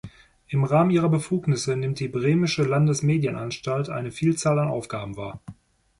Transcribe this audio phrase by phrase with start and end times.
[0.47, 5.41] Im Rahmen Ihrer Befugnisse nimmt die Bremische Landesmedienanstalt eine Vielzahl an Aufgaben wahr.